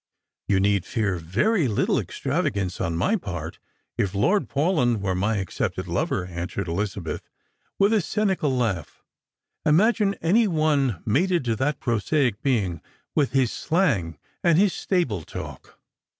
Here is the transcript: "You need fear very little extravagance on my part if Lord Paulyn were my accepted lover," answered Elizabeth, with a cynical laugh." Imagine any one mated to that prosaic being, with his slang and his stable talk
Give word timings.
"You 0.47 0.59
need 0.59 0.83
fear 0.83 1.17
very 1.17 1.67
little 1.67 1.99
extravagance 1.99 2.81
on 2.81 2.97
my 2.97 3.17
part 3.17 3.59
if 3.99 4.15
Lord 4.15 4.49
Paulyn 4.49 4.99
were 4.99 5.13
my 5.13 5.37
accepted 5.37 5.87
lover," 5.87 6.25
answered 6.25 6.67
Elizabeth, 6.67 7.29
with 7.77 7.93
a 7.93 8.01
cynical 8.01 8.49
laugh." 8.51 9.03
Imagine 9.63 10.15
any 10.15 10.47
one 10.47 11.03
mated 11.05 11.45
to 11.45 11.55
that 11.57 11.79
prosaic 11.79 12.41
being, 12.41 12.81
with 13.13 13.33
his 13.33 13.51
slang 13.51 14.17
and 14.43 14.57
his 14.57 14.73
stable 14.73 15.21
talk 15.21 15.77